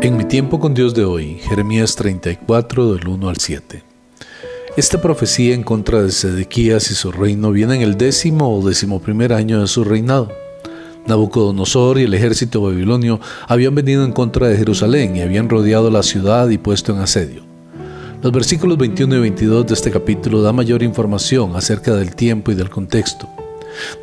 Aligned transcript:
En 0.00 0.16
mi 0.16 0.24
tiempo 0.24 0.60
con 0.60 0.74
Dios 0.74 0.94
de 0.94 1.04
hoy, 1.04 1.38
Jeremías 1.40 1.96
34 1.96 2.94
del 2.94 3.08
1 3.08 3.28
al 3.28 3.36
7. 3.38 3.82
Esta 4.76 5.02
profecía 5.02 5.56
en 5.56 5.64
contra 5.64 6.00
de 6.00 6.12
Sedequías 6.12 6.92
y 6.92 6.94
su 6.94 7.10
reino 7.10 7.50
viene 7.50 7.74
en 7.74 7.82
el 7.82 7.98
décimo 7.98 8.56
o 8.56 8.64
décimo 8.64 9.00
primer 9.00 9.32
año 9.32 9.60
de 9.60 9.66
su 9.66 9.82
reinado. 9.82 10.28
Nabucodonosor 11.08 11.98
y 11.98 12.04
el 12.04 12.14
ejército 12.14 12.62
babilonio 12.62 13.18
habían 13.48 13.74
venido 13.74 14.04
en 14.04 14.12
contra 14.12 14.46
de 14.46 14.56
Jerusalén 14.56 15.16
y 15.16 15.22
habían 15.22 15.48
rodeado 15.48 15.90
la 15.90 16.04
ciudad 16.04 16.48
y 16.48 16.58
puesto 16.58 16.92
en 16.92 17.00
asedio. 17.00 17.42
Los 18.22 18.30
versículos 18.30 18.78
21 18.78 19.16
y 19.16 19.20
22 19.20 19.66
de 19.66 19.74
este 19.74 19.90
capítulo 19.90 20.42
dan 20.42 20.54
mayor 20.54 20.84
información 20.84 21.56
acerca 21.56 21.96
del 21.96 22.14
tiempo 22.14 22.52
y 22.52 22.54
del 22.54 22.70
contexto. 22.70 23.28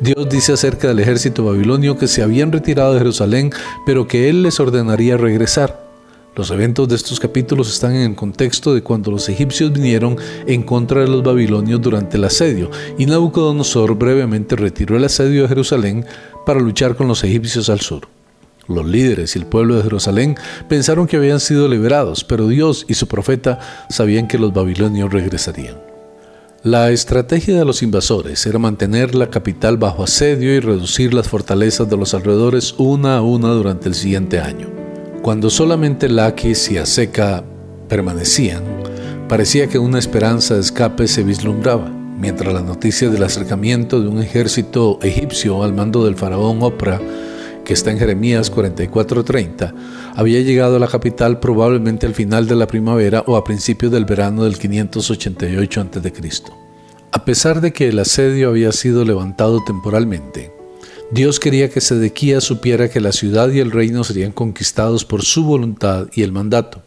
Dios 0.00 0.28
dice 0.28 0.52
acerca 0.52 0.88
del 0.88 1.00
ejército 1.00 1.42
babilonio 1.42 1.96
que 1.96 2.06
se 2.06 2.22
habían 2.22 2.52
retirado 2.52 2.92
de 2.92 2.98
Jerusalén, 2.98 3.50
pero 3.86 4.06
que 4.06 4.28
Él 4.28 4.42
les 4.42 4.60
ordenaría 4.60 5.16
regresar. 5.16 5.85
Los 6.36 6.50
eventos 6.50 6.86
de 6.86 6.96
estos 6.96 7.18
capítulos 7.18 7.72
están 7.72 7.96
en 7.96 8.10
el 8.10 8.14
contexto 8.14 8.74
de 8.74 8.82
cuando 8.82 9.10
los 9.10 9.26
egipcios 9.30 9.72
vinieron 9.72 10.18
en 10.46 10.64
contra 10.64 11.00
de 11.00 11.08
los 11.08 11.22
babilonios 11.22 11.80
durante 11.80 12.18
el 12.18 12.24
asedio, 12.24 12.70
y 12.98 13.06
Nabucodonosor 13.06 13.96
brevemente 13.96 14.54
retiró 14.54 14.98
el 14.98 15.04
asedio 15.04 15.42
de 15.42 15.48
Jerusalén 15.48 16.04
para 16.44 16.60
luchar 16.60 16.94
con 16.94 17.08
los 17.08 17.24
egipcios 17.24 17.70
al 17.70 17.80
sur. 17.80 18.08
Los 18.68 18.84
líderes 18.84 19.34
y 19.34 19.38
el 19.38 19.46
pueblo 19.46 19.76
de 19.76 19.84
Jerusalén 19.84 20.36
pensaron 20.68 21.06
que 21.06 21.16
habían 21.16 21.40
sido 21.40 21.68
liberados, 21.68 22.22
pero 22.22 22.48
Dios 22.48 22.84
y 22.86 22.92
su 22.92 23.08
profeta 23.08 23.58
sabían 23.88 24.28
que 24.28 24.38
los 24.38 24.52
babilonios 24.52 25.10
regresarían. 25.10 25.80
La 26.62 26.90
estrategia 26.90 27.58
de 27.58 27.64
los 27.64 27.82
invasores 27.82 28.44
era 28.44 28.58
mantener 28.58 29.14
la 29.14 29.30
capital 29.30 29.78
bajo 29.78 30.02
asedio 30.02 30.54
y 30.54 30.60
reducir 30.60 31.14
las 31.14 31.28
fortalezas 31.28 31.88
de 31.88 31.96
los 31.96 32.12
alrededores 32.12 32.74
una 32.76 33.16
a 33.16 33.22
una 33.22 33.48
durante 33.48 33.88
el 33.88 33.94
siguiente 33.94 34.38
año. 34.38 34.75
Cuando 35.26 35.50
solamente 35.50 36.08
Laquis 36.08 36.70
y 36.70 36.78
Aseca 36.78 37.42
permanecían, 37.88 38.62
parecía 39.28 39.66
que 39.66 39.76
una 39.76 39.98
esperanza 39.98 40.54
de 40.54 40.60
escape 40.60 41.08
se 41.08 41.24
vislumbraba, 41.24 41.88
mientras 41.88 42.54
la 42.54 42.62
noticia 42.62 43.10
del 43.10 43.24
acercamiento 43.24 44.00
de 44.00 44.06
un 44.06 44.22
ejército 44.22 45.00
egipcio 45.02 45.64
al 45.64 45.74
mando 45.74 46.04
del 46.04 46.14
faraón 46.14 46.62
Opra, 46.62 47.00
que 47.64 47.72
está 47.72 47.90
en 47.90 47.98
Jeremías 47.98 48.52
44:30, 48.52 49.74
había 50.14 50.42
llegado 50.42 50.76
a 50.76 50.78
la 50.78 50.86
capital 50.86 51.40
probablemente 51.40 52.06
al 52.06 52.14
final 52.14 52.46
de 52.46 52.54
la 52.54 52.68
primavera 52.68 53.24
o 53.26 53.34
a 53.34 53.42
principios 53.42 53.90
del 53.90 54.04
verano 54.04 54.44
del 54.44 54.56
588 54.60 55.80
a.C. 55.80 56.12
A 57.10 57.24
pesar 57.24 57.60
de 57.60 57.72
que 57.72 57.88
el 57.88 57.98
asedio 57.98 58.50
había 58.50 58.70
sido 58.70 59.04
levantado 59.04 59.58
temporalmente, 59.64 60.55
Dios 61.12 61.38
quería 61.38 61.70
que 61.70 61.80
Sedequías 61.80 62.42
supiera 62.42 62.90
que 62.90 63.00
la 63.00 63.12
ciudad 63.12 63.48
y 63.50 63.60
el 63.60 63.70
reino 63.70 64.02
serían 64.02 64.32
conquistados 64.32 65.04
por 65.04 65.22
su 65.22 65.44
voluntad 65.44 66.08
y 66.12 66.22
el 66.22 66.32
mandato. 66.32 66.82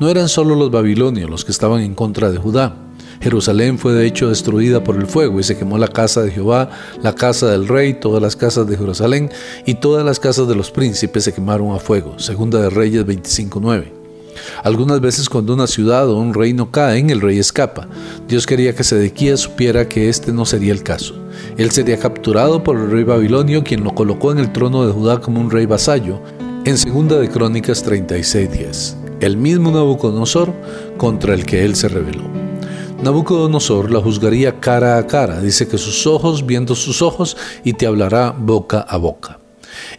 No 0.00 0.08
eran 0.08 0.30
solo 0.30 0.54
los 0.54 0.70
babilonios 0.70 1.28
los 1.28 1.44
que 1.44 1.52
estaban 1.52 1.82
en 1.82 1.94
contra 1.94 2.30
de 2.30 2.38
Judá. 2.38 2.74
Jerusalén 3.20 3.78
fue 3.78 3.92
de 3.92 4.06
hecho 4.06 4.30
destruida 4.30 4.82
por 4.82 4.96
el 4.96 5.06
fuego 5.06 5.38
y 5.38 5.42
se 5.42 5.58
quemó 5.58 5.76
la 5.76 5.88
casa 5.88 6.22
de 6.22 6.30
Jehová, 6.30 6.70
la 7.02 7.14
casa 7.14 7.50
del 7.50 7.68
rey, 7.68 7.92
todas 7.92 8.22
las 8.22 8.34
casas 8.34 8.66
de 8.66 8.78
Jerusalén 8.78 9.30
y 9.66 9.74
todas 9.74 10.06
las 10.06 10.18
casas 10.18 10.48
de 10.48 10.54
los 10.54 10.70
príncipes 10.70 11.24
se 11.24 11.34
quemaron 11.34 11.72
a 11.72 11.78
fuego. 11.78 12.18
Segunda 12.18 12.62
de 12.62 12.70
Reyes 12.70 13.04
25.9. 13.04 13.92
Algunas 14.64 15.02
veces 15.02 15.28
cuando 15.28 15.52
una 15.52 15.66
ciudad 15.66 16.08
o 16.08 16.16
un 16.16 16.32
reino 16.32 16.70
caen, 16.70 17.10
el 17.10 17.20
rey 17.20 17.38
escapa. 17.38 17.88
Dios 18.26 18.46
quería 18.46 18.74
que 18.74 18.84
Sedequías 18.84 19.40
supiera 19.40 19.86
que 19.86 20.08
este 20.08 20.32
no 20.32 20.46
sería 20.46 20.72
el 20.72 20.82
caso. 20.82 21.14
Él 21.60 21.70
sería 21.72 21.98
capturado 21.98 22.64
por 22.64 22.78
el 22.78 22.90
rey 22.90 23.04
babilonio, 23.04 23.62
quien 23.62 23.84
lo 23.84 23.94
colocó 23.94 24.32
en 24.32 24.38
el 24.38 24.50
trono 24.50 24.86
de 24.86 24.94
Judá 24.94 25.20
como 25.20 25.42
un 25.42 25.50
rey 25.50 25.66
vasallo, 25.66 26.18
en 26.64 26.74
2 26.74 27.20
de 27.20 27.28
Crónicas 27.28 27.84
36:10. 27.84 28.96
El 29.20 29.36
mismo 29.36 29.70
Nabucodonosor 29.70 30.54
contra 30.96 31.34
el 31.34 31.44
que 31.44 31.66
él 31.66 31.76
se 31.76 31.88
rebeló. 31.88 32.22
Nabucodonosor 33.02 33.90
la 33.90 34.00
juzgaría 34.00 34.58
cara 34.58 34.96
a 34.96 35.06
cara, 35.06 35.42
dice 35.42 35.68
que 35.68 35.76
sus 35.76 36.06
ojos 36.06 36.46
viendo 36.46 36.74
sus 36.74 37.02
ojos 37.02 37.36
y 37.62 37.74
te 37.74 37.86
hablará 37.86 38.30
boca 38.30 38.80
a 38.80 38.96
boca. 38.96 39.38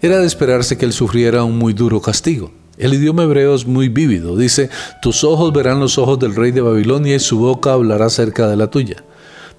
Era 0.02 0.18
de 0.18 0.26
esperarse 0.26 0.80
que 0.80 0.86
él 0.86 0.94
sufriera 0.94 1.44
un 1.44 1.60
muy 1.60 1.74
duro 1.74 2.02
castigo. 2.02 2.50
El 2.80 2.96
idioma 2.96 3.22
hebreo 3.22 3.54
es 3.54 3.68
muy 3.68 3.88
vívido. 3.88 4.36
Dice, 4.36 4.72
tus 5.00 5.24
ojos 5.24 5.54
verán 5.54 5.80
los 5.80 6.00
ojos 6.00 6.18
del 6.18 6.36
rey 6.36 6.50
de 6.50 6.62
Babilonia 6.62 7.18
y 7.18 7.20
su 7.20 7.38
boca 7.38 7.74
hablará 7.74 8.10
cerca 8.10 8.48
de 8.48 8.58
la 8.58 8.72
tuya. 8.72 9.04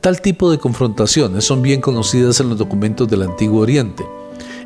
Tal 0.02 0.20
tipo 0.20 0.50
de 0.50 0.58
confrontaciones 0.58 1.44
son 1.44 1.62
bien 1.62 1.80
conocidas 1.80 2.40
en 2.40 2.48
los 2.48 2.58
documentos 2.58 3.06
del 3.06 3.22
Antiguo 3.22 3.60
Oriente. 3.60 4.04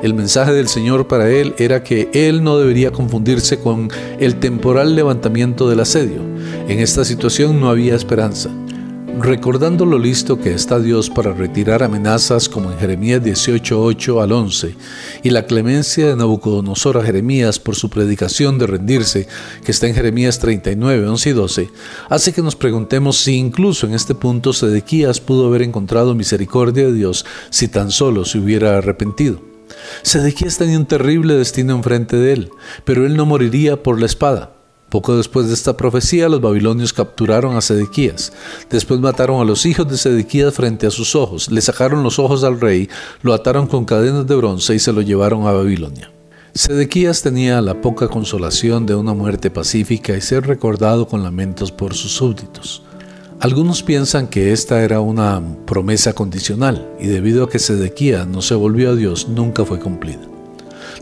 El 0.02 0.14
mensaje 0.14 0.54
del 0.54 0.66
Señor 0.66 1.08
para 1.08 1.28
él 1.28 1.54
era 1.58 1.84
que 1.84 2.08
él 2.14 2.42
no 2.42 2.58
debería 2.58 2.90
confundirse 2.90 3.60
con 3.60 3.90
el 4.18 4.36
temporal 4.36 4.96
levantamiento 4.96 5.68
del 5.68 5.80
asedio. 5.80 6.22
En 6.68 6.78
esta 6.78 7.04
situación 7.04 7.60
no 7.60 7.68
había 7.68 7.94
esperanza 7.94 8.48
recordando 9.18 9.86
lo 9.86 9.98
listo 9.98 10.38
que 10.38 10.52
está 10.52 10.78
Dios 10.78 11.08
para 11.08 11.32
retirar 11.32 11.82
amenazas 11.82 12.48
como 12.48 12.70
en 12.70 12.78
Jeremías 12.78 13.22
18:8 13.22 14.22
al 14.22 14.32
11, 14.32 14.74
y 15.22 15.30
la 15.30 15.46
clemencia 15.46 16.08
de 16.08 16.16
Nabucodonosor 16.16 16.98
a 16.98 17.02
Jeremías 17.02 17.58
por 17.58 17.76
su 17.76 17.88
predicación 17.88 18.58
de 18.58 18.66
rendirse, 18.66 19.26
que 19.64 19.72
está 19.72 19.86
en 19.86 19.94
Jeremías 19.94 20.38
39, 20.38 21.08
11 21.08 21.30
y 21.30 21.32
12, 21.32 21.70
hace 22.08 22.32
que 22.32 22.42
nos 22.42 22.56
preguntemos 22.56 23.16
si 23.16 23.36
incluso 23.36 23.86
en 23.86 23.94
este 23.94 24.14
punto 24.14 24.52
Sedequías 24.52 25.20
pudo 25.20 25.46
haber 25.46 25.62
encontrado 25.62 26.14
misericordia 26.14 26.86
de 26.86 26.92
Dios 26.92 27.24
si 27.50 27.68
tan 27.68 27.90
solo 27.90 28.24
se 28.24 28.38
hubiera 28.38 28.78
arrepentido. 28.78 29.40
Sedequías 30.02 30.58
tenía 30.58 30.78
un 30.78 30.86
terrible 30.86 31.34
destino 31.34 31.74
enfrente 31.74 32.16
de 32.16 32.32
él, 32.32 32.50
pero 32.84 33.06
él 33.06 33.16
no 33.16 33.26
moriría 33.26 33.82
por 33.82 33.98
la 33.98 34.06
espada. 34.06 34.55
Poco 34.88 35.16
después 35.16 35.48
de 35.48 35.54
esta 35.54 35.76
profecía, 35.76 36.28
los 36.28 36.40
babilonios 36.40 36.92
capturaron 36.92 37.56
a 37.56 37.60
Sedequías. 37.60 38.32
Después 38.70 39.00
mataron 39.00 39.40
a 39.40 39.44
los 39.44 39.66
hijos 39.66 39.88
de 39.88 39.98
Sedequías 39.98 40.54
frente 40.54 40.86
a 40.86 40.90
sus 40.90 41.16
ojos, 41.16 41.50
le 41.50 41.60
sacaron 41.60 42.02
los 42.04 42.18
ojos 42.18 42.44
al 42.44 42.60
rey, 42.60 42.88
lo 43.22 43.34
ataron 43.34 43.66
con 43.66 43.84
cadenas 43.84 44.26
de 44.26 44.36
bronce 44.36 44.74
y 44.74 44.78
se 44.78 44.92
lo 44.92 45.02
llevaron 45.02 45.46
a 45.46 45.52
Babilonia. 45.52 46.12
Sedequías 46.54 47.20
tenía 47.20 47.60
la 47.60 47.82
poca 47.82 48.08
consolación 48.08 48.86
de 48.86 48.94
una 48.94 49.12
muerte 49.12 49.50
pacífica 49.50 50.16
y 50.16 50.20
ser 50.20 50.46
recordado 50.46 51.06
con 51.06 51.22
lamentos 51.22 51.70
por 51.70 51.92
sus 51.92 52.12
súbditos. 52.12 52.82
Algunos 53.40 53.82
piensan 53.82 54.28
que 54.28 54.52
esta 54.52 54.82
era 54.82 55.00
una 55.00 55.42
promesa 55.66 56.14
condicional 56.14 56.90
y 56.98 57.08
debido 57.08 57.44
a 57.44 57.50
que 57.50 57.58
Sedequías 57.58 58.26
no 58.26 58.40
se 58.40 58.54
volvió 58.54 58.90
a 58.90 58.94
Dios, 58.94 59.28
nunca 59.28 59.66
fue 59.66 59.78
cumplida. 59.78 60.35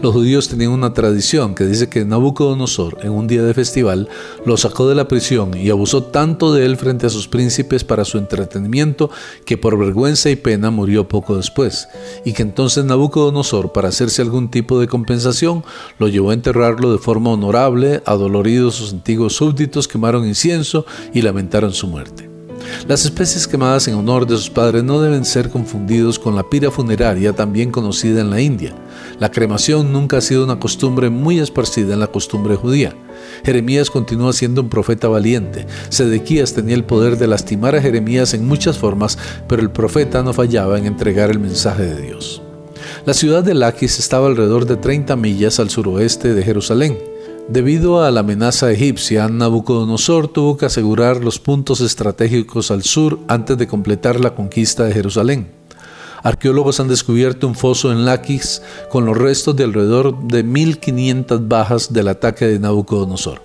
Los 0.03 0.13
judíos 0.13 0.49
tenían 0.49 0.73
una 0.73 0.93
tradición 0.93 1.55
que 1.55 1.65
dice 1.65 1.89
que 1.89 2.05
Nabucodonosor, 2.05 2.99
en 3.03 3.13
un 3.13 3.27
día 3.27 3.43
de 3.43 3.55
festival, 3.55 4.09
lo 4.45 4.57
sacó 4.57 4.89
de 4.89 4.95
la 4.95 5.09
prisión 5.09 5.57
y 5.57 5.71
abusó 5.71 6.03
tanto 6.03 6.53
de 6.53 6.67
él 6.67 6.77
frente 6.77 7.07
a 7.07 7.11
sus 7.11 7.29
príncipes 7.29 7.85
para 7.85 8.05
su 8.05 8.19
entretenimiento 8.19 9.11
que 9.47 9.57
por 9.57 9.79
vergüenza 9.79 10.31
y 10.31 10.37
pena 10.37 10.71
murió 10.71 11.09
poco 11.09 11.37
después, 11.37 11.89
y 12.25 12.33
que 12.33 12.43
entonces 12.43 12.85
Nabucodonosor, 12.85 13.73
para 13.73 13.89
hacerse 13.89 14.23
algún 14.23 14.51
tipo 14.51 14.81
de 14.81 14.89
compensación, 14.89 15.65
lo 15.99 16.09
llevó 16.09 16.31
a 16.31 16.35
enterrarlo 16.35 16.93
de 16.93 16.99
forma 16.99 17.31
honorable, 17.31 18.03
adoloridos 18.05 18.75
sus 18.75 18.93
antiguos 18.93 19.37
súbditos 19.37 19.89
quemaron 19.89 20.27
incienso 20.27 20.87
y 21.13 21.23
lamentaron 21.23 21.73
su 21.73 21.87
muerte. 21.87 22.35
Las 22.89 23.05
especies 23.05 23.47
quemadas 23.47 23.89
en 23.89 23.95
honor 23.95 24.27
de 24.27 24.37
sus 24.37 24.51
padres 24.51 24.83
no 24.83 25.01
deben 25.01 25.25
ser 25.25 25.51
confundidos 25.51 26.19
con 26.19 26.35
la 26.35 26.49
pira 26.49 26.71
funeraria 26.71 27.33
también 27.33 27.71
conocida 27.71 28.21
en 28.21 28.31
la 28.31 28.41
India. 28.41 28.75
La 29.19 29.31
cremación 29.31 29.93
nunca 29.93 30.19
ha 30.19 30.21
sido 30.21 30.45
una 30.45 30.59
costumbre 30.59 31.11
muy 31.11 31.39
esparcida 31.39 31.95
en 31.95 32.01
la 32.01 32.09
costumbre 32.09 32.57
judía. 32.57 32.95
Jeremías 33.45 33.91
continúa 33.91 34.33
siendo 34.33 34.63
un 34.63 34.69
profeta 34.69 35.09
valiente. 35.09 35.67
Sedequías 35.89 36.55
tenía 36.55 36.75
el 36.75 36.85
poder 36.85 37.19
de 37.19 37.27
lastimar 37.27 37.77
a 37.77 37.83
Jeremías 37.83 38.35
en 38.35 38.47
muchas 38.47 38.79
formas, 38.79 39.19
pero 39.49 39.63
el 39.63 39.71
profeta 39.71 40.23
no 40.23 40.33
fallaba 40.33 40.79
en 40.79 40.87
entregar 40.87 41.31
el 41.31 41.39
mensaje 41.39 41.85
de 41.85 42.03
Dios. 42.03 42.43
La 43.07 43.15
ciudad 43.15 43.43
de 43.43 43.55
Laquis 43.55 43.99
estaba 43.99 44.27
alrededor 44.27 44.67
de 44.67 44.77
30 44.77 45.17
millas 45.17 45.61
al 45.61 45.71
suroeste 45.71 46.35
de 46.35 46.43
Jerusalén. 46.43 46.99
Debido 47.49 48.03
a 48.03 48.11
la 48.11 48.21
amenaza 48.21 48.73
egipcia, 48.73 49.29
Nabucodonosor 49.29 50.29
tuvo 50.29 50.57
que 50.57 50.65
asegurar 50.65 51.23
los 51.23 51.39
puntos 51.39 51.83
estratégicos 51.83 52.71
al 52.71 52.83
sur 52.83 53.19
antes 53.29 53.59
de 53.59 53.67
completar 53.67 54.19
la 54.19 54.35
conquista 54.35 54.85
de 54.85 54.95
Jerusalén. 54.95 55.64
Arqueólogos 56.25 56.81
han 56.81 56.89
descubierto 56.89 57.47
un 57.47 57.55
foso 57.55 57.93
en 57.93 58.07
Laquis 58.07 58.63
con 58.91 59.05
los 59.05 59.15
restos 59.15 59.55
de 59.57 59.65
alrededor 59.65 60.19
de 60.23 60.43
1500 60.43 61.47
bajas 61.47 61.93
del 61.93 62.09
ataque 62.09 62.47
de 62.47 62.59
Nabucodonosor. 62.59 63.43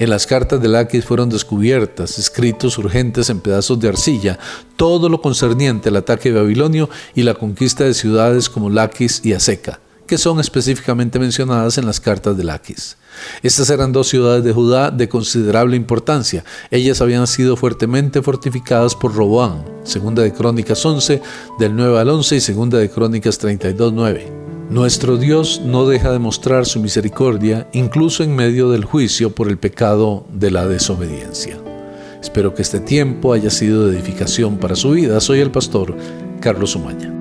En 0.00 0.10
las 0.10 0.26
cartas 0.26 0.60
de 0.60 0.66
Laquis 0.66 1.04
fueron 1.04 1.28
descubiertas 1.28 2.18
escritos 2.18 2.78
urgentes 2.78 3.30
en 3.30 3.38
pedazos 3.38 3.78
de 3.78 3.88
arcilla, 3.88 4.40
todo 4.74 5.08
lo 5.08 5.22
concerniente 5.22 5.90
al 5.90 5.96
ataque 5.96 6.32
babilonio 6.32 6.90
y 7.14 7.22
la 7.22 7.34
conquista 7.34 7.84
de 7.84 7.94
ciudades 7.94 8.50
como 8.50 8.70
Laquis 8.70 9.24
y 9.24 9.32
Aseca, 9.32 9.78
que 10.10 10.18
son 10.18 10.40
específicamente 10.40 11.20
mencionadas 11.20 11.78
en 11.78 11.86
las 11.86 12.00
cartas 12.00 12.36
de 12.36 12.42
Laquis. 12.42 12.96
Estas 13.44 13.70
eran 13.70 13.92
dos 13.92 14.08
ciudades 14.08 14.42
de 14.42 14.52
Judá 14.52 14.90
de 14.90 15.08
considerable 15.08 15.76
importancia. 15.76 16.42
Ellas 16.72 17.00
habían 17.00 17.28
sido 17.28 17.56
fuertemente 17.56 18.20
fortificadas 18.20 18.96
por 18.96 19.14
Roboán, 19.14 19.64
segunda 19.84 20.24
de 20.24 20.32
Crónicas 20.32 20.84
11, 20.84 21.22
del 21.60 21.76
9 21.76 22.00
al 22.00 22.08
11 22.08 22.34
y 22.34 22.40
segunda 22.40 22.78
de 22.78 22.90
Crónicas 22.90 23.38
32, 23.38 23.92
9. 23.92 24.32
Nuestro 24.68 25.16
Dios 25.16 25.62
no 25.64 25.86
deja 25.86 26.10
de 26.10 26.18
mostrar 26.18 26.66
su 26.66 26.80
misericordia 26.80 27.68
incluso 27.72 28.24
en 28.24 28.34
medio 28.34 28.68
del 28.68 28.84
juicio 28.84 29.32
por 29.32 29.46
el 29.46 29.58
pecado 29.58 30.26
de 30.32 30.50
la 30.50 30.66
desobediencia. 30.66 31.56
Espero 32.20 32.52
que 32.52 32.62
este 32.62 32.80
tiempo 32.80 33.32
haya 33.32 33.50
sido 33.50 33.86
de 33.86 33.96
edificación 33.96 34.58
para 34.58 34.74
su 34.74 34.90
vida. 34.90 35.20
Soy 35.20 35.38
el 35.38 35.52
pastor 35.52 35.96
Carlos 36.40 36.74
Umaña. 36.74 37.19